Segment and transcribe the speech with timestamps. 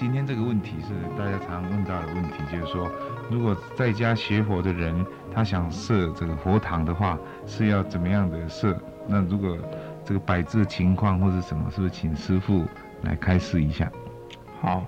[0.00, 2.90] 今天这个问题是大家常问到的问题，就是说，
[3.30, 8.82] 如果在家学佛的人，他想设这个佛堂的话，是要怎么样的设？
[9.06, 9.58] 那如果
[10.02, 12.64] 这个摆置情况或者什么，是不是请师傅
[13.02, 13.92] 来开示一下？
[14.62, 14.86] 好，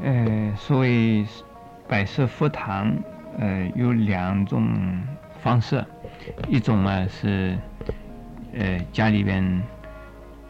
[0.00, 1.26] 呃，所谓
[1.88, 2.94] 摆设佛堂，
[3.40, 4.64] 呃，有两种
[5.40, 5.84] 方式，
[6.46, 7.58] 一种呢是，
[8.54, 9.60] 呃，家里边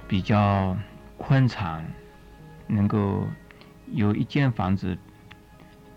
[0.07, 0.77] 比较
[1.17, 1.83] 宽敞。
[2.67, 3.27] 能够
[3.87, 4.97] 有一间房子，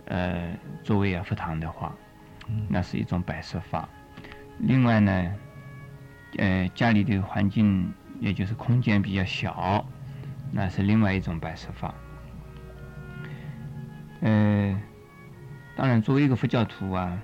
[0.05, 1.95] 呃，作为啊佛堂的话，
[2.69, 3.87] 那是一种摆设法。
[4.59, 5.35] 另外呢，
[6.37, 9.85] 呃，家里的环境也就是空间比较小，
[10.51, 11.93] 那是另外一种摆设法。
[14.21, 14.81] 呃，
[15.75, 17.21] 当然，作为一个佛教徒啊，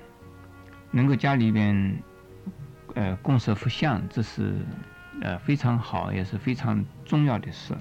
[0.91, 2.04] 能够家里边
[2.96, 4.60] 呃供设佛像，这是
[5.21, 7.73] 呃非常好，也是非常重要的事，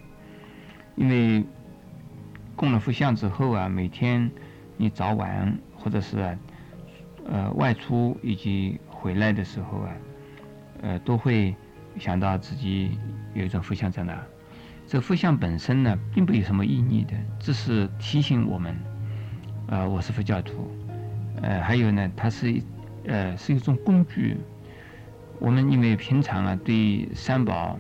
[1.00, 1.42] 因为。
[2.56, 4.30] 供了佛像之后啊，每天
[4.76, 6.36] 你早晚或者是
[7.24, 9.92] 呃外出以及回来的时候啊，
[10.82, 11.56] 呃都会
[11.98, 12.98] 想到自己
[13.32, 14.14] 有一尊佛像在那。
[14.86, 18.76] 这佛像本身呢，并不有什么意义的，只是提醒我们，
[19.68, 20.70] 呃，我是佛教徒。
[21.40, 22.62] 呃，还有呢，它是
[23.06, 24.36] 呃是一种工具。
[25.38, 27.78] 我们因为平常啊，对三宝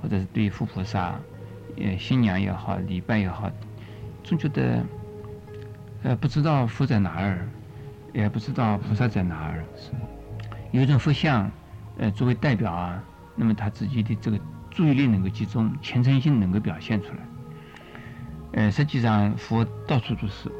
[0.00, 1.18] 或者是对佛菩萨，
[1.76, 3.50] 呃，新娘也好，礼拜也好。
[4.22, 4.84] 总觉得，
[6.02, 7.48] 呃，不知道佛在哪儿，
[8.12, 9.64] 也不知道菩萨在哪儿。
[9.76, 9.92] 是，
[10.72, 11.50] 有一种佛像，
[11.98, 13.02] 呃，作为代表啊，
[13.34, 14.38] 那么他自己的这个
[14.70, 17.18] 注意力能够集中，虔诚心能够表现出来。
[18.52, 20.50] 呃，实际上佛到处都是，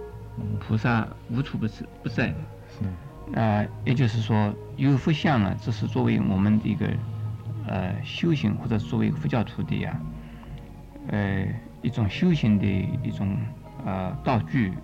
[0.59, 2.35] 菩萨无处不是不在的。
[2.69, 6.87] 是，啊，也就是说，有佛像啊，只是作为我们的一个
[7.67, 10.01] 呃修行，或者作为一个佛教徒的呀，
[11.11, 11.47] 呃。
[11.83, 12.67] 一种修行的
[13.03, 13.35] 一种
[13.87, 14.75] 呃道具，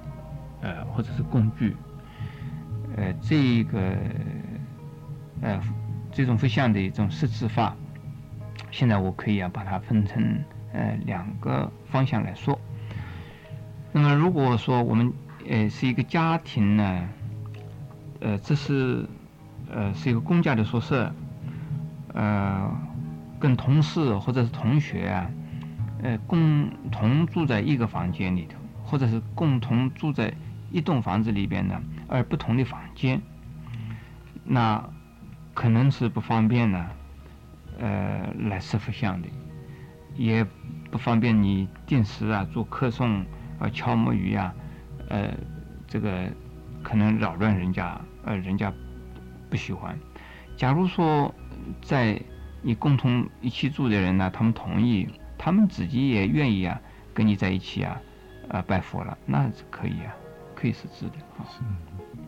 [0.63, 1.77] 呃或者是工具，
[2.97, 3.79] 呃这一个
[5.43, 5.61] 呃
[6.11, 7.77] 这种佛像的一种设置法，
[8.71, 10.43] 现在我可以啊把它分成
[10.73, 12.59] 呃两个方向来说。
[13.93, 15.13] 那么如果说我们
[15.47, 17.09] 呃是一个家庭呢，
[18.21, 19.07] 呃这是
[19.71, 21.13] 呃是一个公家的宿舍，
[22.15, 22.75] 呃
[23.39, 25.31] 跟同事或者是同学啊。
[26.03, 30.33] 呃，共同住在一个房间里头，或者是共同住在
[30.71, 33.21] 一栋房子里边呢，而不同的房间，
[34.45, 34.83] 那
[35.55, 36.87] 可能是不方便呢，
[37.79, 39.29] 呃，来设佛像的，
[40.17, 40.47] 也
[40.91, 43.25] 不方便你定时啊做客送
[43.59, 44.53] 啊敲木鱼呀，
[45.09, 45.33] 呃，
[45.87, 46.31] 这个
[46.83, 48.71] 可能扰乱人家，呃，人家
[49.49, 49.99] 不喜欢。
[50.59, 51.35] 假如说
[51.81, 52.21] 在
[52.61, 55.09] 你共同一起住的人呢，他们同意。
[55.39, 56.81] 他们自己也愿意啊，
[57.13, 58.01] 跟你在一起啊，
[58.49, 60.15] 呃，拜佛了，那是可以啊，
[60.55, 61.45] 可以设置的啊。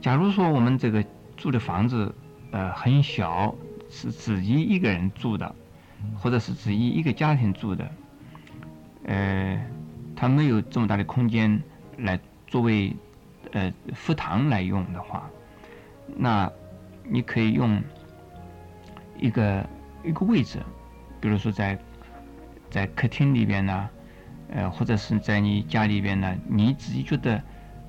[0.01, 1.05] 假如说我们这个
[1.37, 2.15] 住的房子，
[2.53, 3.55] 呃，很小，
[3.89, 5.55] 是自己一个人住的，
[6.17, 7.91] 或者是自己一个家庭住的，
[9.05, 9.61] 呃，
[10.15, 11.61] 他没有这么大的空间
[11.97, 12.95] 来作为
[13.53, 15.29] 呃佛堂来用的话，
[16.17, 16.51] 那
[17.05, 17.83] 你可以用
[19.19, 19.67] 一个
[20.05, 20.61] 一个位置，
[21.21, 21.79] 比如说在。
[22.71, 23.89] 在客厅里边呢，
[24.51, 27.43] 呃，或者是在你家里边呢，你自己觉得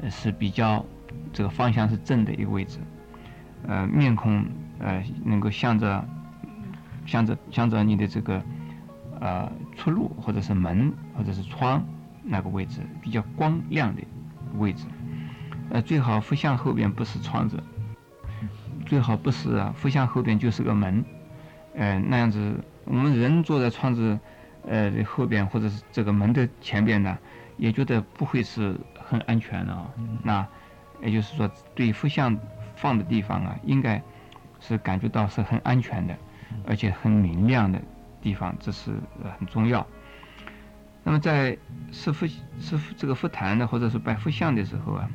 [0.09, 0.85] 是比较
[1.33, 2.79] 这个方向是正的一个位置，
[3.67, 4.45] 呃，面孔
[4.79, 6.07] 呃能够向着
[7.05, 8.41] 向着向着你的这个
[9.19, 11.85] 呃出路或者是门或者是窗
[12.23, 14.01] 那个位置比较光亮的
[14.57, 14.85] 位置，
[15.71, 17.61] 呃，最好佛像后边不是窗子，
[18.85, 21.03] 最好不是啊，佛像后边就是个门，
[21.75, 24.17] 呃，那样子我们人坐在窗子。
[24.69, 27.17] 呃，后边或者是这个门的前边呢，
[27.57, 29.89] 也觉得不会是很安全的啊。
[30.23, 30.47] 那
[31.01, 32.37] 也就是说，对佛像
[32.75, 33.99] 放的地方啊，应该
[34.59, 36.15] 是感觉到是很安全的，
[36.67, 37.81] 而且很明亮的
[38.21, 38.91] 地方，这是
[39.39, 39.85] 很重要。
[41.03, 41.57] 那么在
[41.91, 42.27] 设佛
[42.59, 45.09] 设这个佛坛的或者是摆佛像的时候啊，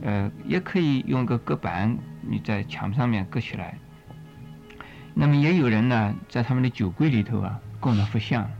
[0.00, 3.76] 呃，也可以用个隔板，你在墙上面隔起来。
[5.12, 7.60] 那么也有人呢，在他们的酒柜里头啊。
[7.86, 8.50] 供的佛像，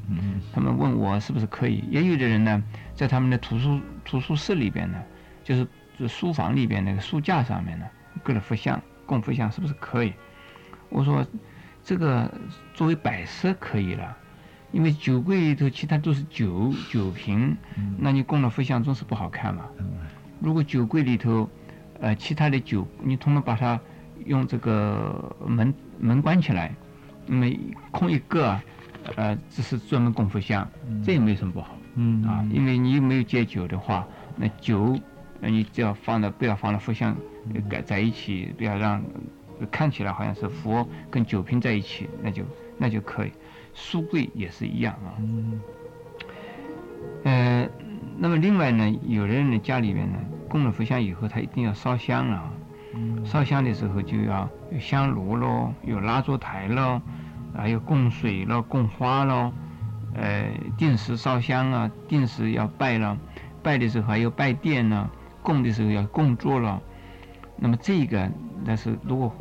[0.53, 1.83] 他们问我是不是可以？
[1.91, 2.63] 也有的人呢，
[2.95, 5.03] 在他们的图书图书室里边呢，
[5.43, 5.67] 就是
[6.07, 7.85] 书房里边那个书架上面呢，
[8.23, 10.13] 搁了佛像，供佛像是不是可以？
[10.91, 11.27] 我说，
[11.83, 12.33] 这个
[12.73, 14.17] 作为摆设可以了，
[14.71, 17.57] 因为酒柜里头其他都是酒酒瓶，
[17.99, 19.65] 那你供了佛像总是不好看嘛。
[20.39, 21.51] 如果酒柜里头，
[22.01, 23.81] 呃，其他的酒，你通通把它
[24.25, 26.73] 用这个门门关起来，
[27.27, 27.47] 那么
[27.91, 28.57] 空一个。
[29.15, 30.69] 呃，只是专门供佛像，
[31.05, 31.77] 这也没什么不好。
[31.95, 34.07] 嗯啊，因为你没有戒酒的话，
[34.37, 34.99] 那酒，
[35.41, 37.17] 那你只要放到不要放到佛像
[37.55, 39.03] 呃盖在一起，不要让
[39.61, 42.43] 呃看起来好像是佛跟酒瓶在一起，那就
[42.77, 43.33] 那就可以。
[43.73, 45.15] 书柜也是一样啊。
[45.19, 45.61] 嗯
[47.25, 47.69] 呃，
[48.19, 50.19] 那么另外呢，有的人的家里面呢，
[50.49, 52.53] 供了佛像以后，他一定要烧香啊。
[52.95, 57.03] 嗯烧香的时候就要有香炉喽，有蜡烛台咯，
[57.57, 59.53] 还有供水了，供花了，
[60.15, 63.17] 呃，定时烧香啊，定时要拜了，
[63.63, 65.09] 拜的时候还有拜殿呢，
[65.43, 66.81] 供的时候要供桌了。
[67.57, 68.31] 那么这个，
[68.65, 69.35] 但是如果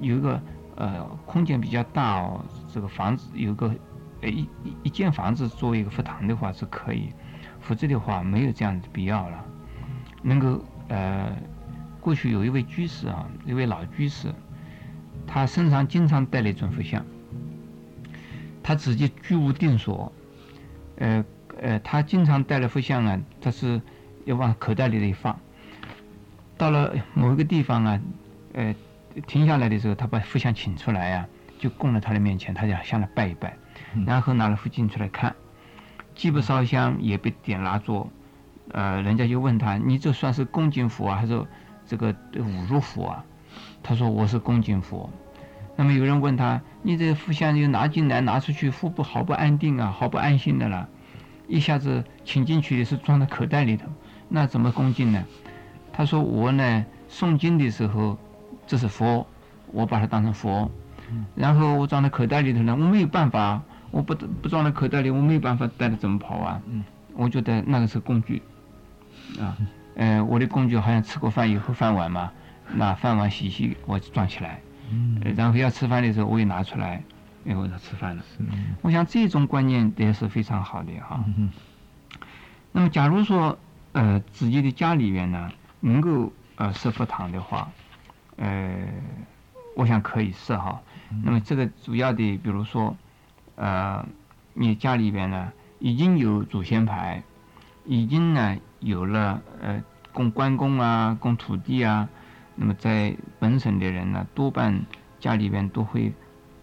[0.00, 0.40] 有一个
[0.76, 3.74] 呃空间比较大哦，这个房子有个
[4.22, 7.12] 呃一一一间房子作为一个佛堂的话是可以，
[7.60, 9.44] 否则的话没有这样的必要了。
[10.22, 11.32] 能够呃，
[12.00, 14.32] 过去有一位居士啊，一位老居士，
[15.26, 17.04] 他身上经常带了一尊佛像，
[18.68, 20.12] 他自己居无定所，
[20.98, 21.24] 呃
[21.58, 23.80] 呃，他经常带了佛像啊，他是
[24.26, 25.40] 要往口袋里头一放，
[26.58, 27.98] 到了某一个地方啊，
[28.52, 28.74] 呃，
[29.26, 31.26] 停下来的时候，他把佛像请出来啊，
[31.58, 33.56] 就供在他的面前，他想向他拜一拜，
[34.06, 35.34] 然后拿了佛经出来看，
[36.14, 38.10] 既不烧香，也不点蜡烛，
[38.72, 41.42] 呃，人家就问他，你这算是恭敬佛啊，还是
[41.86, 43.24] 这个侮辱佛啊？
[43.82, 45.08] 他说我是恭敬佛。
[45.78, 50.88] 那么有人问他，你这个佛像就拿进来拿出去，腹部好不安定啊，好不安心的啦。
[51.46, 53.86] 一下子请进去的是装在口袋里头，
[54.28, 55.24] 那怎么恭敬呢？
[55.92, 58.18] 他说我呢诵经的时候，
[58.66, 59.24] 这是佛，
[59.70, 60.68] 我把它当成佛，
[61.36, 66.60] 然后我装在口袋里头呢，我没有办法，我不不装在口袋里，我没有办法带着怎么跑啊？
[66.66, 66.82] 嗯
[67.14, 68.42] 我觉得那个是工具，
[69.40, 69.56] 啊，
[69.94, 72.32] 呃，我的工具好像吃过饭以后饭碗嘛，
[72.74, 77.02] 那饭碗洗洗我就装起来，嗯呃然后要吃饭的时候我也拿出来，
[77.44, 78.22] 然后他吃饭了。
[78.22, 78.44] 是
[78.82, 81.24] 我想这种观念也是非常好的哈。
[81.36, 81.50] 嗯
[82.70, 83.58] 那么，假如说
[83.92, 85.50] 呃自己的家里边呢
[85.80, 87.70] 能够呃设佛堂的话，
[88.36, 88.86] 呃，
[89.74, 90.80] 我想可以设哈。
[91.24, 92.94] 那么这个主要的，比如说
[93.56, 94.06] 呃
[94.52, 97.22] 你家里边呢已经有祖先牌，
[97.86, 99.82] 已经呢有了呃
[100.12, 102.08] 供关公啊、供土地啊，
[102.60, 104.84] 那么在本省的人呢多半
[105.20, 106.12] 家里边都会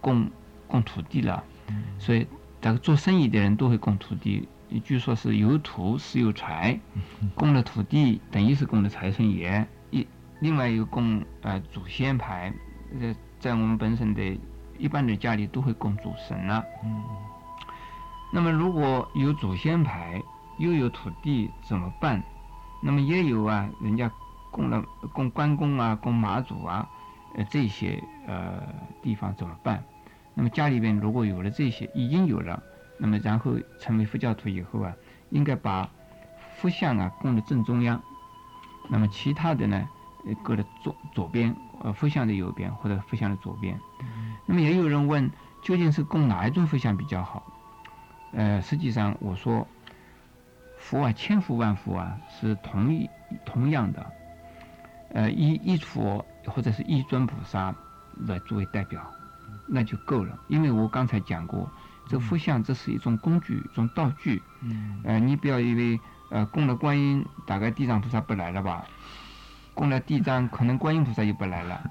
[0.02, 0.30] 供
[0.68, 1.42] 供土地了，
[1.98, 2.28] 所以
[2.60, 4.48] 这个做生意的人都会供土地。
[4.84, 6.78] 据说是有土是有财，
[7.34, 10.06] 供了土地等于是供了财神爷，一
[10.40, 12.52] 另外一个供呃祖先牌，
[13.00, 14.38] 在在我们本省的
[14.78, 17.04] 一般的家里都会供主神了、嗯
[18.34, 20.22] 那么如果有祖先牌，
[20.58, 22.22] 又有土地怎么办？
[22.82, 24.12] 那么也有啊，人家
[24.56, 24.81] 供了
[25.12, 26.88] 供关公啊，供马祖啊，
[27.36, 28.63] 呃这些呃
[29.04, 29.84] 地方怎么办？
[30.34, 32.63] 那么家里边如果有了这些，已经有了，
[32.98, 34.94] 那么然后成为佛教徒以后啊，
[35.30, 35.90] 应该把
[36.56, 38.02] 佛像啊供的正中央，
[38.90, 39.90] 那么其他的呢，
[40.25, 43.78] 呃搁在左左边，呃佛像的右边或者佛像的左边。
[44.46, 45.30] 那么也有人问，
[45.62, 47.44] 究竟是供哪一尊佛像比较好？
[48.31, 49.68] 呃，实际上我说，
[50.78, 53.10] 佛啊，千佛万佛啊，是同一
[53.46, 54.12] 同样的，
[55.16, 57.74] 呃，一一佛或者是一尊菩萨
[58.28, 59.02] 来作为代表，
[59.66, 60.38] 那就够了。
[60.50, 61.72] 因为我刚才讲过，
[62.06, 64.44] 这佛像这是一种工具，一种道具。
[64.60, 66.00] 嗯呃，你不要以为
[66.32, 68.86] 呃供了观音，大概地藏菩萨不来了吧？
[69.74, 71.82] 供了地藏，可能观音菩萨就不来了。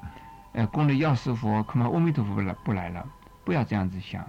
[0.52, 3.06] 呃，供了药师佛，恐怕阿弥陀佛不来不来了。
[3.42, 4.22] 不要这样子想。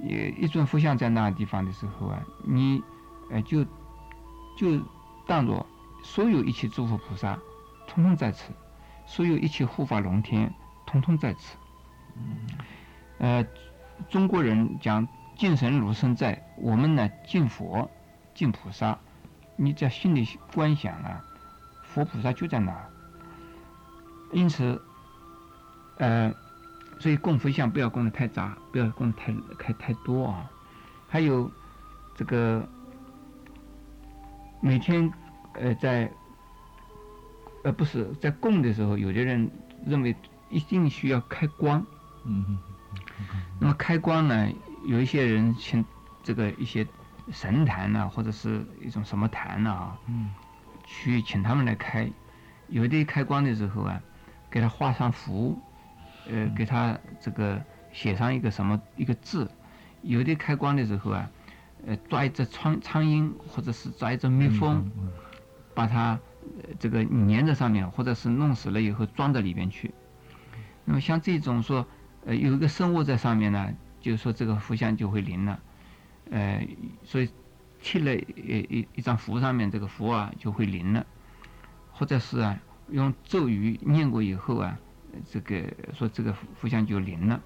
[0.00, 2.80] 也一尊佛像在那个地方的时候啊，你
[3.30, 3.64] 呃就
[4.56, 4.80] 就
[5.26, 5.66] 当做
[6.04, 7.36] 所有一切诸佛菩萨，
[7.88, 8.52] 统统在此；
[9.06, 10.54] 所有一切护法龙天，
[10.86, 11.56] 统统在此。
[13.18, 13.44] 呃，
[14.08, 17.90] 中国人讲敬神如神在，我们呢敬佛、
[18.34, 18.96] 敬菩萨，
[19.56, 21.24] 你在心里观想啊，
[21.82, 22.76] 佛菩萨就在哪。
[24.32, 24.80] 因此，
[25.96, 26.32] 呃，
[27.00, 30.50] 所以供佛像不要供的太杂，不要供的太太太多啊。
[31.08, 31.50] 还有
[32.14, 32.68] 这个
[34.60, 35.10] 每天
[35.54, 36.12] 呃在
[37.68, 39.50] 呃不是在供的时候，有的人
[39.84, 40.16] 认为
[40.48, 41.84] 一定需要开光。
[42.24, 42.58] 嗯
[43.60, 44.50] 那么开光呢，
[44.86, 45.84] 有一些人请
[46.22, 46.86] 这个一些
[47.30, 50.30] 神坛呐、或者是一种什么坛呐啊，嗯
[50.86, 52.10] 去请他们来开。
[52.68, 54.00] 有的开光的时候啊，
[54.50, 55.60] 给他画上符，
[56.26, 59.50] 呃，给他这个写上一个什么一个字。
[60.00, 61.30] 有的开光的时候啊，
[61.86, 64.90] 呃，抓一只苍苍蝇或者是抓一只蜜蜂，
[65.74, 66.20] 把它呃
[66.78, 69.92] 这个粘在上面，或者是弄死了以后装到里边去。
[70.84, 71.86] 那么像这种说，
[72.24, 75.60] 呃，有一个生物在上面呢，就是说这个佛像就会灵了，
[76.30, 76.66] 呃，
[77.04, 77.28] 所以
[77.80, 81.04] 贴了一一一张符上面，这个符啊就会灵了，
[81.92, 82.58] 或者是啊
[82.90, 84.78] 用咒语念过以后啊，
[85.30, 85.62] 这个
[85.92, 87.40] 说这个佛像就灵了，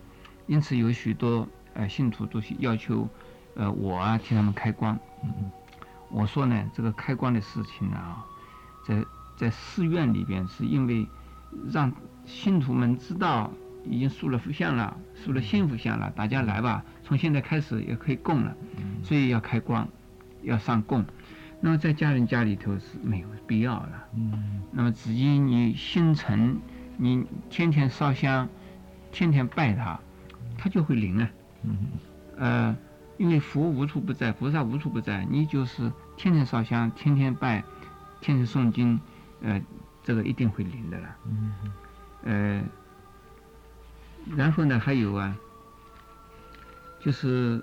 [0.47, 3.09] 因此有许多呃信徒都是要求
[3.57, 4.99] 呃我啊替他们开光，
[6.11, 8.25] 我说呢这个开光的事情啊，
[8.85, 9.05] 在
[9.37, 11.07] 在寺院里边是因为
[11.71, 11.93] 让
[12.25, 13.51] 信徒们知道。
[13.85, 18.57] 已经塑了佛像了，塑了新佛像了，大家来吧，从现在开始也可以供了，
[19.03, 19.89] 所以要开光，
[20.45, 21.05] 要上供。
[21.61, 24.05] 那么在家人家里头是没有必要了。
[24.15, 24.63] 嗯。
[24.71, 26.61] 那么只因你心诚，
[26.97, 28.49] 你天天烧香，
[29.11, 29.99] 天天拜他，
[30.57, 31.29] 他就会灵啊。
[31.65, 31.77] 嗯。
[32.39, 32.77] 呃，
[33.19, 37.65] 因为佛无处不在，菩萨无处不在，你就是天天烧香，天天拜，
[38.23, 38.99] 天天诵经，
[39.43, 39.61] 呃，
[40.03, 41.17] 这个一定会灵的了。
[41.27, 41.55] 嗯。
[42.25, 42.63] 呃。
[44.37, 45.37] 然后呢，还有啊，
[47.01, 47.61] 就是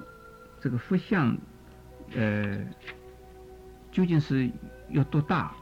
[0.59, 1.37] 这个佛像，
[2.13, 2.59] 呃，
[3.93, 4.51] 究竟是
[4.89, 5.53] 要多大？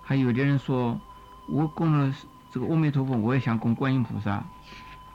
[0.00, 1.00] 还有的人说，
[1.48, 2.14] 我供了
[2.52, 4.44] 这个阿弥陀佛，我也想供观音菩萨，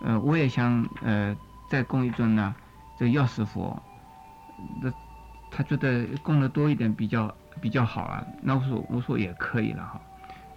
[0.02, 1.34] 呃，我也想呃
[1.70, 2.54] 再供一尊呢，
[2.98, 3.82] 这个药师佛，
[4.82, 4.92] 那
[5.50, 8.26] 他觉得供的多一点比较比较好啊。
[8.42, 10.02] 那我说我说也可以了哈，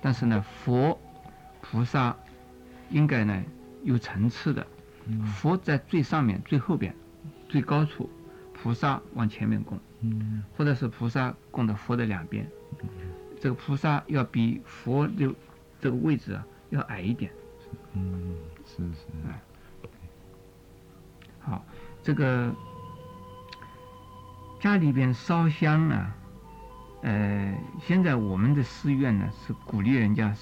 [0.01, 0.99] 但是呢，佛
[1.61, 2.17] 菩萨
[2.91, 3.43] 应该呢。
[3.83, 4.67] 有层次的，
[5.25, 6.95] 佛在最上面、最后边、
[7.49, 8.11] 最高处，
[8.53, 9.81] 菩萨往前面供，
[10.55, 12.47] 或者是菩萨供的佛的两边，
[13.41, 15.35] 这个菩萨要比佛的
[15.81, 17.33] 这个位置啊要矮一点。
[17.95, 19.07] 嗯，是是。
[21.39, 21.65] 好，
[22.03, 22.55] 这个
[24.61, 26.15] 家里边烧香啊，
[27.03, 30.35] 呃，现在我们的寺院呢是鼓励人家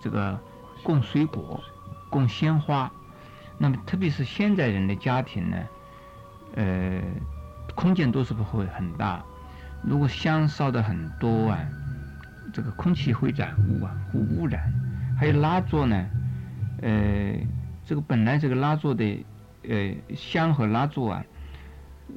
[0.00, 0.38] 这个
[0.82, 1.62] 供水果。
[2.10, 2.88] 供鲜花，
[3.58, 5.56] 那么特别是现在人的家庭呢，
[6.54, 7.02] 呃，
[7.74, 9.20] 空间都是不会很大。
[9.82, 11.58] 如果香烧的很多啊，
[12.52, 14.72] 这个空气会染污啊，会污染。
[15.18, 16.06] 还有蜡烛呢，
[16.82, 17.34] 呃，
[17.84, 19.26] 这个本来这个蜡烛的
[19.68, 21.24] 呃香和蜡烛啊，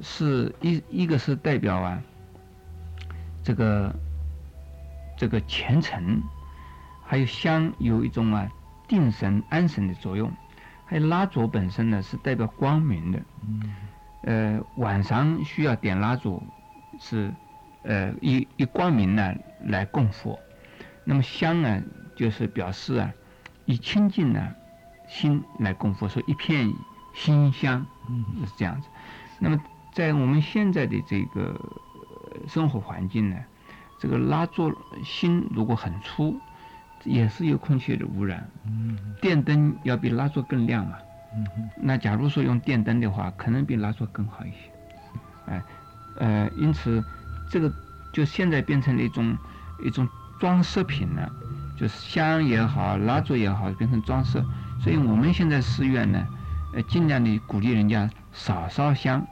[0.04, 2.00] 是一一个是代表啊，
[3.48, 3.96] 这个
[5.18, 6.22] 这个虔诚，
[7.06, 8.46] 还有香有一种啊。
[8.90, 10.32] 定神安神的作用，
[10.86, 13.20] 还有蜡烛本身呢是代表光明的，
[14.24, 16.42] 呃，晚上需要点蜡烛，
[16.98, 17.30] 是
[17.84, 19.36] 呃以以光明呢
[19.66, 20.40] 来供佛，
[21.04, 21.84] 那么香呢
[22.16, 23.12] 就是表示啊
[23.66, 24.56] 以清净呢
[25.10, 26.74] 心来供佛，说一片
[27.14, 27.86] 心香
[28.46, 28.88] 是这样子。
[29.38, 29.62] 那么
[29.92, 31.60] 在我们现在的这个
[32.48, 33.38] 生活环境呢，
[34.00, 36.40] 这个蜡烛芯如果很粗。
[37.04, 38.50] 也是有空气的污染。
[38.66, 40.98] 嗯，电灯要比蜡烛更亮嘛。
[41.36, 44.72] 嗯那假如说用电灯的话，可能比蜡烛更好一些。
[45.46, 45.64] 哎，
[46.18, 47.02] 呃，因此
[47.50, 47.72] 这个
[48.12, 49.38] 就现在变成了一种
[49.86, 51.32] 一种装饰品了，
[51.78, 54.44] 就是香也好，蜡烛也好，变成装饰。
[54.82, 56.28] 所以我们现在寺院呢，
[56.74, 59.26] 呃，尽量的鼓励人家少烧香，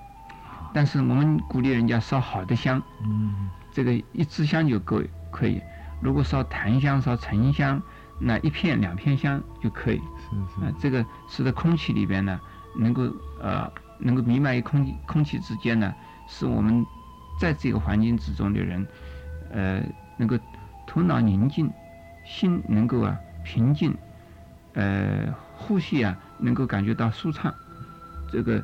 [0.76, 2.84] 但是我们鼓励人家烧好的香。
[3.02, 5.02] 嗯，这个一支香就够
[5.32, 5.62] 可以。
[6.02, 7.82] 如果烧檀香、烧沉香，
[8.20, 10.02] 那一片两片香就可以。
[10.20, 10.66] 是是。
[10.66, 12.38] 啊，这个使得空气里边呢，
[12.76, 13.04] 能够
[13.42, 15.94] 呃，能够弥漫于空气空气之间呢，
[16.28, 16.86] 使我们
[17.40, 18.86] 在这个环境之中的人，
[19.52, 19.82] 呃，
[20.18, 20.38] 能够
[20.86, 21.72] 头脑宁静，
[22.26, 23.96] 心能够啊平静，
[24.74, 27.54] 呃，呼吸啊能够感觉到舒畅。
[28.30, 28.62] 这个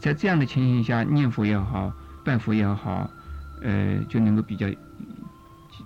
[0.00, 1.92] 在这样的情形下，念佛也好，
[2.24, 3.10] 拜佛也好，
[3.62, 4.66] 呃，就能够比较。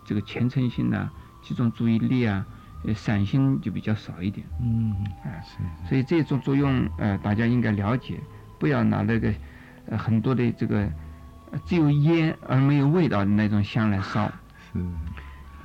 [0.05, 1.09] 这个虔诚心呐，
[1.43, 2.45] 集中注意力啊，
[2.85, 4.47] 呃，散心就比较少一点。
[4.61, 4.91] 嗯，
[5.23, 5.59] 啊，是。
[5.89, 8.19] 所以这种作用，呃，大家应该了解，
[8.59, 9.33] 不要拿那个，
[9.87, 10.89] 呃，很多的这个
[11.67, 14.33] 只有烟而没有味道的那种香来烧。
[14.73, 14.81] 是。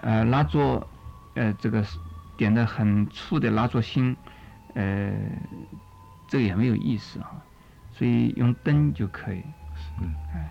[0.02, 0.86] 呃，蜡烛，
[1.34, 1.84] 呃，这个
[2.36, 4.16] 点的很粗的蜡烛芯，
[4.76, 5.12] 呃，
[6.28, 7.32] 这个也没有意思哈。
[7.98, 9.42] 所以用灯就可以。
[9.76, 10.06] 是。
[10.34, 10.50] 哎。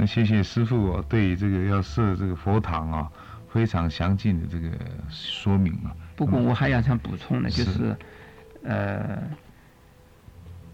[0.00, 3.10] 那谢谢师傅哦，对这个要设这个佛堂啊，
[3.52, 4.70] 非常详尽的这个
[5.08, 5.90] 说明啊。
[6.14, 7.96] 不过我还要想补充的，就是，
[8.62, 9.20] 呃，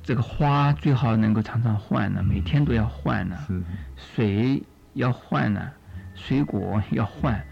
[0.02, 3.36] 这个花最好能够常常换呢，每天都要换呢。
[3.46, 3.62] 是。
[3.96, 5.70] 水要换呢，
[6.14, 7.42] 水果要换，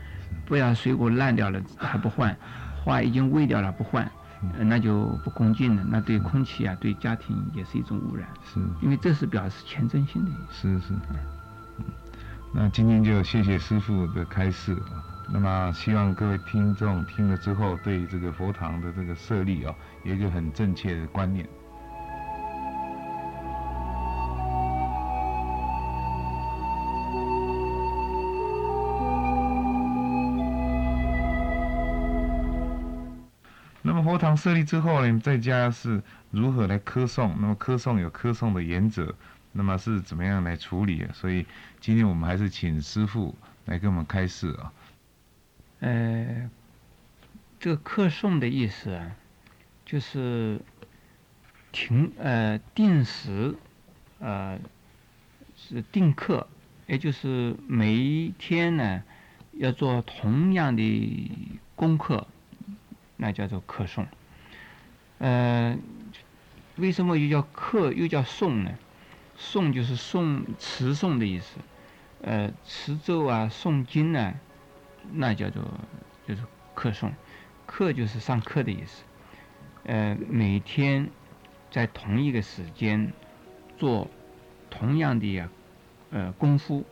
[0.45, 2.37] 不要水果烂掉了还不换，
[2.85, 4.11] 花已经喂掉了不换，
[4.59, 8.29] 那就不恭敬了，那对空气啊，对家庭也是一种污染。
[8.45, 8.61] 是。
[8.81, 10.69] 因为这是表示虔诚心的意思。
[10.69, 10.95] 是是。
[12.53, 15.03] 那今天就谢谢师傅的开示啊。
[15.33, 21.49] 那么希望各位听众听了之后，对这个佛堂的这个设立啊，有一个很正确的观念。
[34.37, 37.33] 设立之后呢，在家是如何来磕诵？
[37.39, 39.15] 那么磕诵有磕诵的原则，
[39.53, 41.07] 那么是怎么样来处理？
[41.13, 41.47] 所以
[41.81, 43.35] 今天我们还是请师傅
[43.65, 44.73] 来给我们开示啊。
[45.81, 46.51] 呃，
[47.59, 49.17] 这个课诵的意思啊，
[49.85, 50.61] 就是
[51.73, 53.55] 停呃定时
[54.21, 54.59] 呃
[55.57, 56.47] 是定课，
[56.87, 59.03] 也就是每一天呢
[59.53, 61.31] 要做同样的
[61.75, 62.27] 功课，
[63.17, 64.07] 那叫做课诵。
[65.23, 65.79] 呃，
[66.75, 68.73] 为什么又叫课又叫诵呢？
[69.39, 71.61] 诵就是诵持诵的意思，
[72.23, 74.35] 呃，持咒啊，诵经呢。
[75.13, 75.63] 那叫做
[76.27, 76.43] 就是
[76.75, 77.13] 课诵，
[77.67, 79.05] 课就是上课的意思。
[79.85, 81.09] 呃，每天
[81.71, 83.13] 在同一个时间
[83.79, 84.09] 做
[84.71, 85.49] 同样的呀，
[86.11, 86.85] 呃功夫，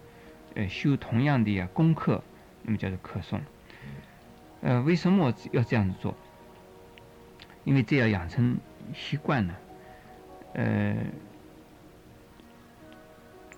[0.54, 2.22] 呃修同样的呀功课，
[2.62, 3.40] 那么叫做课诵。
[4.60, 6.14] 呃，为什么要这样子做？
[7.64, 8.56] 因为这要养成
[8.94, 9.54] 习惯呢。
[10.54, 10.96] 呃，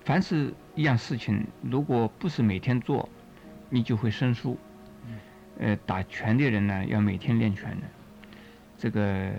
[0.04, 3.08] 凡是一样事情，如果不是每天做，
[3.70, 4.58] 你就会生疏。
[5.58, 7.86] 呃，打拳的人呢，要每天练拳的；
[8.76, 9.30] 这个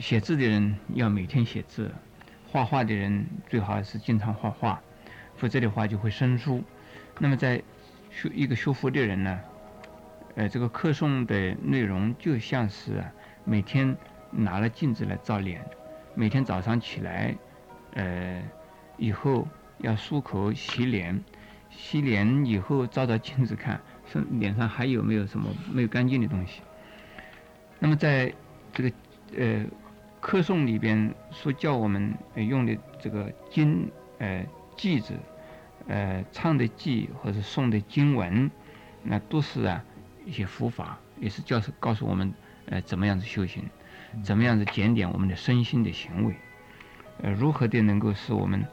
[0.00, 1.90] 写字的人要每天写字；
[2.50, 4.80] 画画的人最好是经常画画，
[5.36, 6.62] 否则的话就会生疏。
[7.18, 7.62] 那么，在
[8.10, 9.40] 修一个修复的人呢，
[10.36, 13.12] 呃，这个课诵的内容就像是啊，
[13.48, 13.96] 每天
[14.30, 15.64] 拿了镜子来照脸，
[16.14, 17.34] 每天早上起来，
[17.94, 18.42] 呃，
[18.98, 21.18] 以后要漱口洗脸。
[21.70, 26.62] 洗脸以后照照镜子看，是脸上还有没有什么没有干净的东西。
[27.78, 28.32] 那么在
[28.72, 28.92] 这个
[29.36, 29.64] 呃
[30.18, 34.44] 课颂里边说教我们用的这个经呃
[34.76, 35.14] 偈子，
[35.86, 38.50] 呃唱的偈或者诵的经文，
[39.02, 39.84] 那都是啊
[40.24, 42.32] 一些佛法，也是教告诉我们
[42.70, 43.64] 呃怎么样子修行，
[44.22, 46.34] 怎么样子检点我们的身心的行为，
[47.22, 48.64] 呃如何的能够使我们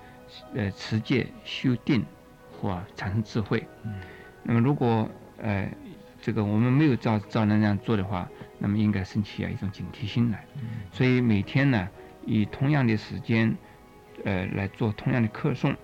[0.53, 2.05] 呃持戒修定。
[2.61, 3.67] 或产生智慧。
[4.41, 5.69] 那么，如果呃，
[6.21, 10.45] 这个我们没有照照那样做的话，那么应该升起啊一种警惕心来。
[10.89, 11.89] 所以每天呢，
[12.25, 13.53] 以同样的时间，
[14.23, 15.75] 呃，来做同样的课诵，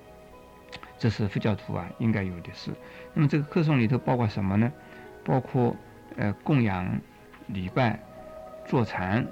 [0.98, 2.72] 这是佛教徒啊应该有的事。
[3.14, 4.72] 那么这个课诵里头包括什么呢？
[5.26, 5.76] 包括
[6.16, 7.02] 呃供养、
[7.48, 8.00] 礼拜、
[8.66, 9.26] 坐禅、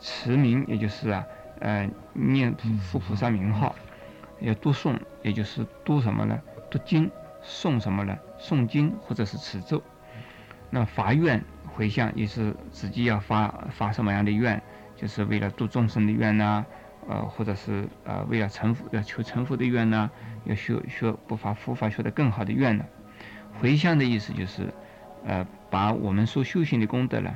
[0.00, 1.24] 持名，也就是啊
[1.60, 2.54] 呃念
[2.90, 3.74] 佛菩萨名号，
[4.40, 6.40] 要读诵，也就是读什么呢？
[6.70, 7.10] 读经
[7.44, 8.18] 诵什么呢？
[8.38, 9.82] 诵经或者是持咒。
[10.70, 11.42] 那发愿
[11.74, 14.60] 回向也是自己要发发什么样的愿？
[14.96, 16.64] 就是为了度众生的愿呐，
[17.08, 20.08] 呃，或者是呃为了成佛要求成佛的愿呐，
[20.44, 22.84] 要学学不发佛法学得更好的愿呢。
[23.60, 24.72] 回向的意思就是，
[25.26, 27.34] 呃，把我们所修行的功德呢，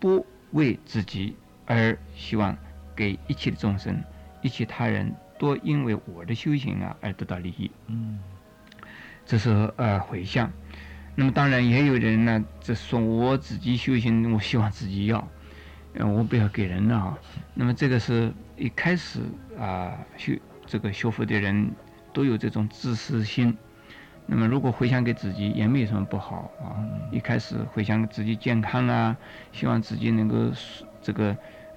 [0.00, 2.58] 不为自己，而希望
[2.96, 4.02] 给一切众生、
[4.42, 7.70] 一切他人都因为我的修行啊而得到利益。
[7.86, 8.18] 嗯。
[9.24, 10.50] 这是呃回向，
[11.14, 15.28] 那么当然也有人呢，这说我自己修行，我希望自己要，
[15.94, 17.18] 呃，我不要给人了啊。
[17.54, 19.20] 那么这个是一开始
[19.56, 20.32] 啊修
[20.66, 21.70] 这个修复的人
[22.12, 23.56] 都有这种自私心。
[24.26, 26.80] 那么如果回想给自己也没有什么不好啊。
[27.10, 29.16] 一开始回想自己健康啊，
[29.52, 30.50] 希望自己能够
[31.00, 31.36] 这个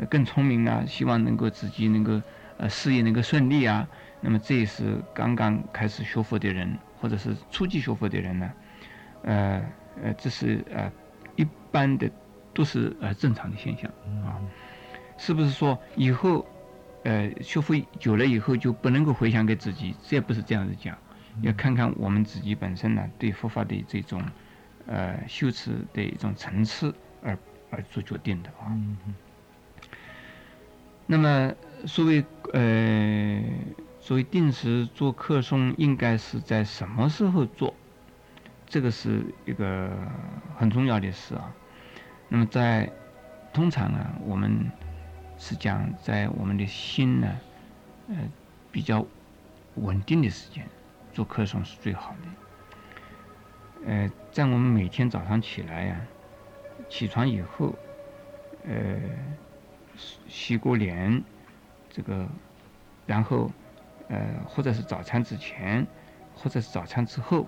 [0.10, 2.22] 更聪明啊，希望能够自己能够
[2.58, 3.88] 呃事业能够顺利啊。
[4.22, 6.78] 那么这也是刚刚开始修复的人。
[7.02, 8.52] 或者是初级学佛的人呢，
[9.24, 9.62] 呃
[10.02, 10.92] 呃，这是呃
[11.36, 12.10] 一般的，
[12.52, 13.92] 都是呃正常的现象
[14.26, 14.42] 啊。
[15.16, 16.44] 是不是说以后
[17.04, 19.94] 呃修复久了以后就不能够回想给自己？
[20.02, 20.98] 这也不是这样子讲，
[21.42, 24.22] 要看看我们自己本身呢对佛法的这种
[24.88, 27.38] 呃修持的一种层次而
[27.70, 28.76] 而做决定的啊。
[31.08, 31.54] 那么
[31.86, 33.42] 所谓呃。
[33.98, 37.74] 所谓定时做课诵应该是在什么时候做？
[38.68, 39.90] 这个是一个
[40.56, 41.52] 很重要的事啊。
[42.30, 42.88] 那么在
[43.52, 44.70] 通常呢，我们
[45.40, 47.36] 是讲在我们的心呢，
[48.10, 48.16] 呃，
[48.72, 49.04] 比较
[49.74, 50.64] 稳定的时间
[51.16, 53.88] 做课诵是最好的。
[53.88, 56.02] 呃，在我们每天早上起来呀，
[56.90, 57.74] 起床以后，
[58.68, 59.00] 呃，
[60.28, 61.24] 洗过脸，
[61.90, 62.28] 这个，
[63.08, 63.50] 然后。
[64.08, 65.84] 呃，或者是早餐之前，
[66.36, 67.48] 或者是早餐之后，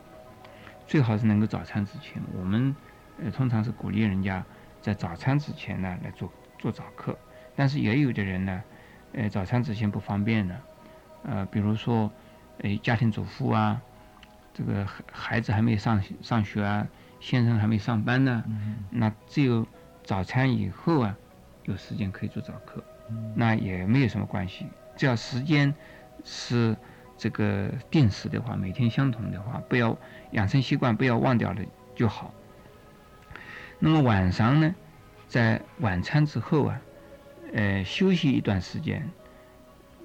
[0.88, 2.20] 最好是能够早餐之前。
[2.36, 2.76] 我们
[3.24, 4.44] 呃通常是鼓励人家
[4.82, 7.16] 在早餐之前呢来做做早课，
[7.56, 8.64] 但是也有的人呢，
[9.14, 10.60] 呃早餐之前不方便呢，
[11.26, 12.12] 呃比如说，
[12.60, 13.82] 呃家庭主妇啊，
[14.54, 16.88] 这个孩孩子还没上上学啊，
[17.20, 18.44] 先生还没上班呢，
[18.90, 19.66] 那只有
[20.04, 21.18] 早餐以后啊，
[21.64, 22.84] 有时间可以做早课，
[23.36, 24.66] 那也没有什么关系，
[24.96, 25.74] 只要时间
[26.24, 26.76] 是
[27.18, 29.98] 这个定时的话，每天相同的话，不要
[30.32, 31.62] 养成习惯，不要忘掉了
[31.96, 32.34] 就好。
[33.80, 34.74] 那么晚上呢，
[35.28, 36.82] 在晚餐之后啊，
[37.54, 39.08] 呃，休息一段时间，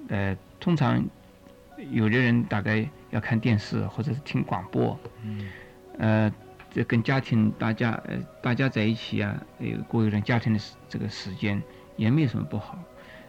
[0.09, 1.03] 呃，通常
[1.91, 5.49] 有的人大概要看电视或者是听广播，嗯
[5.99, 6.33] 呃。
[6.75, 11.61] 这跟家庭大家呃大家在一起啊，有过一段家庭的时这个时间
[11.97, 12.79] 也没有什么不好。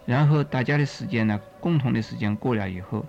[0.07, 3.05] 然后大家的时间呢，共同的时间过了以后，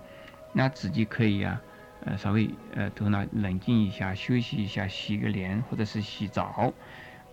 [0.51, 1.61] 那自己可以啊，
[2.03, 6.73] 呃稍微呃头脑冷静一下，休息一下，洗个脸或者是洗澡，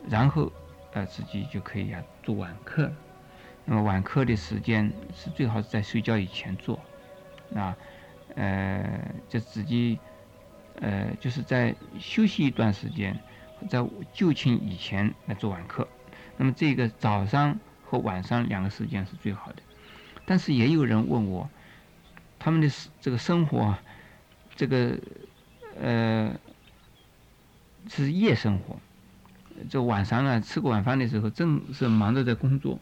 [0.09, 0.53] 然后
[0.93, 2.89] 呃自己就可以啊做晚课。
[3.65, 6.79] 那么晚课的时间是最好是在睡觉以前做，
[7.57, 7.77] 啊，
[8.35, 9.99] 呃就自己。
[10.81, 13.17] 呃，就是在休息一段时间，
[13.69, 15.87] 在就寝以前来做晚课。
[16.39, 19.63] 那么这个早上和晚上两个时间是最好的。
[20.25, 21.49] 但是也有人问我，
[22.39, 22.69] 他们的
[23.01, 23.83] 这个生活，啊，
[24.57, 24.99] 这个
[25.81, 26.35] 呃
[27.89, 28.81] 是夜生活，
[29.69, 32.81] 这晚上啊吃过晚饭的时候正是忙着在工作，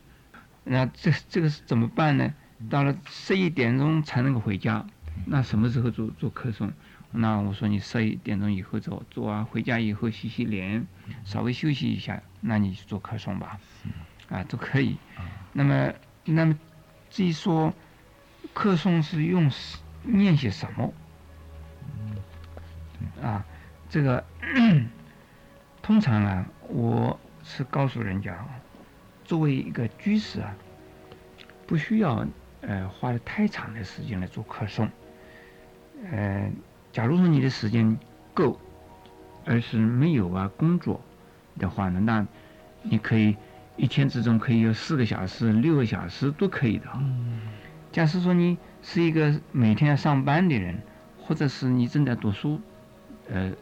[0.65, 2.33] 那这这个是怎么办呢？
[2.71, 4.87] 到了十一点钟才能够回家，
[5.27, 6.71] 那什么时候做做课诵？
[7.13, 10.87] 那我说你十一点钟以后做做啊，回家以后洗洗脸，
[11.25, 13.59] 稍微休息一下，那你去做课诵吧，
[14.29, 14.97] 啊都可以。
[15.53, 15.93] 那么
[16.25, 16.57] 那么
[17.11, 17.75] 至于说
[18.55, 19.51] 课诵是用
[20.05, 20.93] 念些什么？
[23.21, 23.45] 啊，
[23.89, 24.25] 这个
[25.83, 28.39] 通常啊，我是告诉人家，
[29.25, 30.55] 作为一个居士啊，
[31.67, 32.25] 不需要
[32.61, 34.89] 呃花了太长的时间来做课诵，
[36.11, 36.51] 呃。
[36.93, 37.97] 假如说你的时间
[38.35, 38.59] 够，
[39.45, 41.01] 而是没有啊工作
[41.57, 42.27] 的话呢，那
[42.83, 43.37] 你可以
[43.77, 46.87] 一天之中可以有四个小时、六个小时都可以的。
[46.97, 47.43] 嗯
[47.93, 50.81] 假设说你是一个每天要上班的人，
[51.21, 52.61] 或者是你正在读书，
[53.29, 53.53] 呃，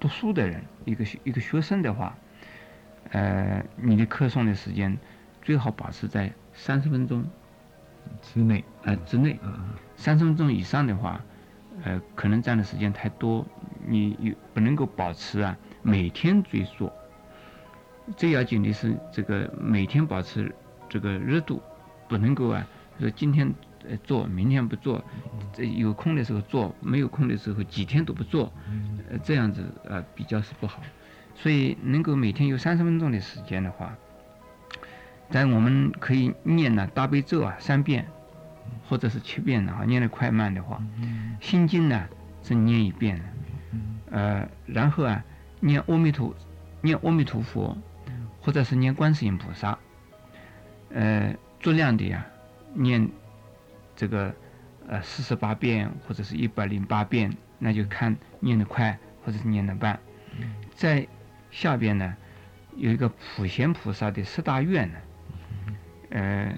[0.00, 2.18] 读书的人，一个一个学生的话，
[3.10, 4.98] 呃，你的课诵的时间
[5.42, 7.24] 最好保持在三十分钟
[8.20, 9.38] 之内，呃之内，
[9.96, 11.20] 三十分钟以上的话。
[11.84, 13.44] 呃，可能占的时间太多，
[13.88, 16.92] 你有不能够保持啊，每天追溯。
[18.16, 20.54] 最要紧的是这个每天保持
[20.88, 21.60] 这个热度，
[22.08, 22.64] 不能够啊，
[23.00, 23.52] 说今天
[23.88, 25.02] 呃做，明天不做，
[25.52, 28.52] 这有空的时候做，没有空的时候几天都不做，
[29.10, 30.80] 呃这样子呃比较是不好。
[31.34, 33.96] 所以能够每天有三十分钟的时间的话，
[35.32, 38.06] 在我们可以念呢大悲咒啊三遍。
[38.88, 40.82] 或者是七遍的啊，念的快慢的话，
[41.40, 42.06] 心经呢
[42.42, 43.24] 是念一遍的，
[44.10, 45.24] 呃，然后啊
[45.60, 46.34] 念阿弥陀，
[46.82, 47.76] 念阿弥陀佛，
[48.40, 49.78] 或者是念观世音菩萨，
[50.90, 52.26] 呃，足量的呀
[52.74, 53.08] 念
[53.96, 54.34] 这个
[54.86, 59.98] 呃四十八遍或者是一百零八遍，那就看念得快或者是念得慢。
[60.74, 61.06] 在
[61.50, 62.14] 下边呢
[62.76, 64.98] 有一个普贤菩萨的十大愿呢，
[66.12, 66.54] 呃。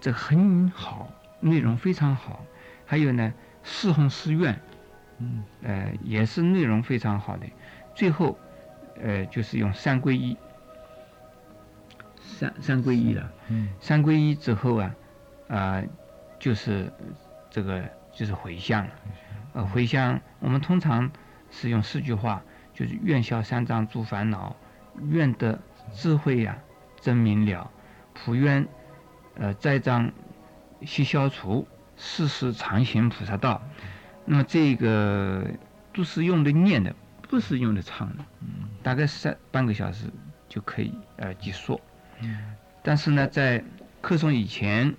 [0.00, 2.44] 这很好，内容非常好。
[2.86, 4.56] 还有呢，四弘誓愿，
[5.18, 7.44] 嗯，呃，也是内容非常好的。
[7.96, 8.38] 最后，
[9.02, 10.36] 呃，就是用三皈依，
[12.22, 13.28] 三三皈依了。
[13.48, 14.94] 嗯，三皈依之后啊，
[15.48, 15.82] 啊，
[16.38, 16.92] 就是
[17.50, 18.92] 这个就是回向了。
[19.54, 21.10] 呃，回向我们通常
[21.50, 22.40] 是用四句话，
[22.72, 24.54] 就是愿消三障诸烦恼，
[25.10, 25.58] 愿得
[25.92, 26.56] 智慧呀
[27.00, 27.68] 真明了，
[28.24, 28.66] 普愿。
[29.40, 30.10] 呃，栽赃
[30.84, 31.64] 悉消除，
[31.96, 33.62] 世世常行菩萨道。
[34.24, 35.46] 那么这个
[35.92, 36.92] 都是用的念的，
[37.28, 38.24] 不是用的唱的。
[38.82, 40.06] 大概三半个小时
[40.48, 41.80] 就可以呃结束。
[42.82, 43.62] 但是呢，在
[44.00, 44.92] 课诵以前，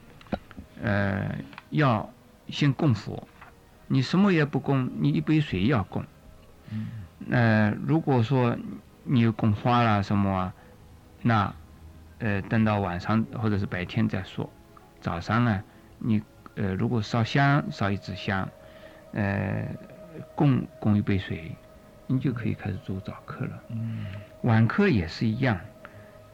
[0.82, 1.36] 呃，
[1.72, 2.10] 要
[2.48, 3.28] 先供佛。
[3.88, 6.06] 你什么也不供，你一杯水要供。
[7.18, 8.58] 那如果说
[9.04, 10.54] 你有供花啦什么啊，
[11.22, 11.54] 那。
[12.20, 14.50] 呃，等到晚上或者是白天再说。
[15.00, 15.64] 早上呢，
[15.98, 16.22] 你
[16.56, 18.48] 呃，如果烧香烧一支香，
[19.14, 19.66] 呃，
[20.36, 21.56] 供供一杯水，
[22.08, 23.64] 你就可以开始做早课了。
[23.70, 24.06] 嗯。
[24.42, 25.58] 晚课也是一样，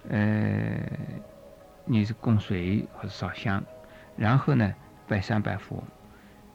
[0.10, 0.76] 呃，
[1.86, 3.64] 你是供水或者烧香，
[4.18, 4.74] 然后呢
[5.08, 5.84] 拜三拜佛。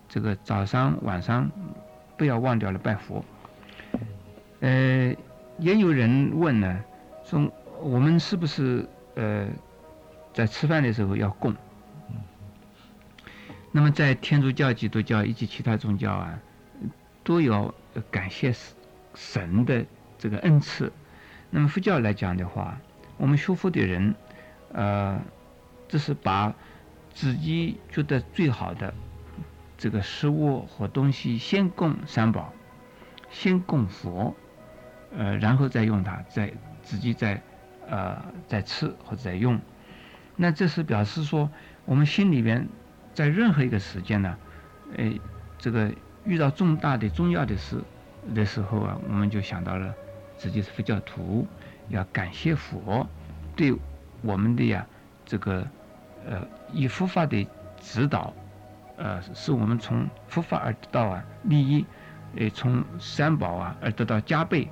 [0.09, 1.49] 这个早上晚上
[2.17, 3.25] 不要忘掉了拜佛。
[4.59, 5.15] 呃，
[5.59, 6.85] 也有人问呢，
[7.23, 7.49] 说
[7.81, 8.89] 我们是不是？
[9.21, 9.47] 呃，
[10.33, 11.55] 在吃饭的时候要供。
[13.71, 16.39] 那么在天主教、基督教以及其他宗教啊，
[17.23, 17.75] 都要
[18.11, 18.55] 感谢
[19.15, 19.85] 神的
[20.19, 20.91] 这个恩赐。
[21.51, 22.81] 那么佛教来讲的话，
[23.19, 24.15] 我们修佛的人，
[24.73, 25.21] 呃，
[25.87, 26.55] 这是把
[27.13, 28.95] 自己觉得最好的
[29.77, 32.55] 这个食物和东西先供三宝，
[33.31, 34.35] 先供佛，
[35.15, 36.51] 呃，然后再用它，再
[36.83, 37.43] 自己再
[37.91, 39.61] 呃在吃或者在用。
[40.37, 41.51] 那这是表示说，
[41.85, 42.67] 我们心里边
[43.13, 44.39] 在任何一个时间呢，
[44.97, 45.13] 呃，
[45.59, 45.93] 这个
[46.25, 47.77] 遇到重大的重要的事
[48.35, 49.95] 的时候啊，我们就想到了
[50.39, 51.47] 自己是佛教徒，
[51.89, 53.07] 要感谢佛
[53.55, 53.75] 对
[54.23, 54.87] 我们的呀
[55.27, 55.67] 这个
[56.27, 57.47] 呃以佛法的
[57.79, 58.33] 指导，
[58.97, 61.85] 呃，使我们从佛法而得到啊利益，
[62.37, 64.69] 呃，从三宝啊而得到加倍，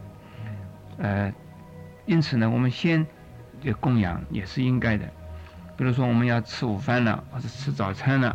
[0.96, 1.32] 呃，
[2.08, 3.06] 因此呢，我们先
[3.62, 5.04] 的供养也是应该的。
[5.76, 8.34] 比如说我们要吃午饭了，或者吃早餐了，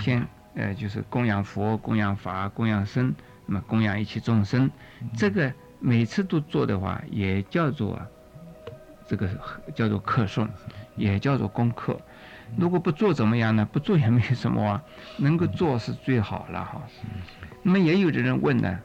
[0.00, 3.12] 先呃就是供养佛、供养法、供养僧，
[3.44, 4.70] 那么供养一切众生，
[5.16, 8.00] 这个每次都做的话，也叫做
[9.08, 9.28] 这个
[9.74, 10.46] 叫做课诵，
[10.94, 12.00] 也叫做功课。
[12.56, 13.68] 如果不做怎么样呢？
[13.72, 14.82] 不做也没什么啊，
[15.16, 16.80] 能够做是最好了哈。
[17.64, 18.78] 那么也有的人问呢，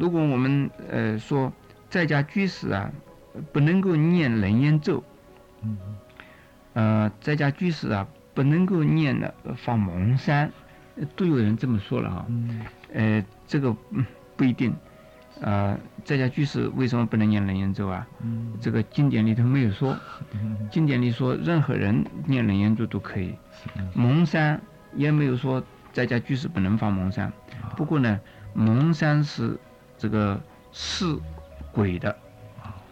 [0.00, 1.52] 如果我们呃说
[1.90, 2.90] 在家居士啊，
[3.52, 5.02] 不能够念楞严咒。
[6.74, 10.50] 呃，在家居士啊，不能够念的放蒙山，
[11.16, 12.26] 都有人这么说了哈。
[12.92, 13.76] 呃，这个
[14.36, 14.74] 不一定。
[15.40, 18.06] 呃，在家居士为什么不能念楞严咒啊？
[18.60, 19.96] 这个经典里头没有说。
[20.70, 23.34] 经典里说，任何人念楞严咒都可以。
[23.92, 24.60] 蒙山
[24.94, 27.32] 也没有说在家居士不能放蒙山。
[27.76, 28.20] 不过呢，
[28.54, 29.58] 蒙山是
[29.98, 30.40] 这个
[30.70, 31.16] 是
[31.72, 32.16] 鬼的，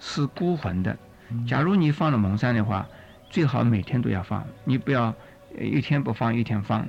[0.01, 0.99] 是孤魂的。
[1.47, 2.85] 假如你放了蒙山的话。
[3.33, 5.15] 最好每天都要放，你不要
[5.57, 6.85] 一天不放一天放，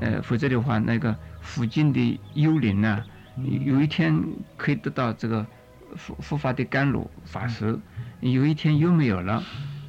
[0.00, 3.04] 呃，否则的话，那个附近的幽灵呢，
[3.64, 4.20] 有一天
[4.56, 5.46] 可以得到这个
[5.94, 7.78] 复复发的甘露法师，
[8.18, 9.40] 有一天又没有了，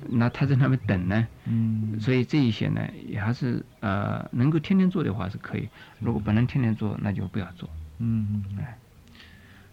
[0.07, 1.27] 那他在那边等呢。
[1.45, 1.99] 嗯。
[1.99, 5.67] 所以这一些呢，也还是呃，能够天天做的话是可以，
[5.99, 7.67] 如果不能天天做，那就不要做。
[7.97, 8.59] 嗯嗯。
[8.59, 8.77] 哎。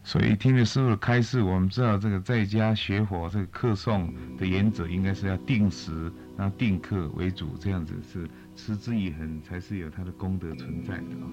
[0.07, 11.25] 所以听了师傅的开示，我们知道这个在家学佛这个课诵的原则，应该是要定时，然后定课为主，这样子是持之以恒，才是有它的功德存在的啊。